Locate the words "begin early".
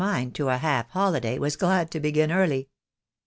1.99-2.67